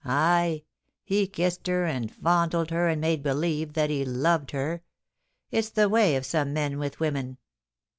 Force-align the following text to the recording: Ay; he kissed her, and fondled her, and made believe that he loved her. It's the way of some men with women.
Ay; 0.03 0.63
he 1.03 1.27
kissed 1.27 1.67
her, 1.67 1.85
and 1.85 2.11
fondled 2.11 2.71
her, 2.71 2.87
and 2.87 2.99
made 2.99 3.21
believe 3.21 3.73
that 3.73 3.91
he 3.91 4.03
loved 4.03 4.49
her. 4.49 4.81
It's 5.51 5.69
the 5.69 5.89
way 5.89 6.15
of 6.15 6.25
some 6.25 6.53
men 6.53 6.79
with 6.79 6.99
women. 6.99 7.37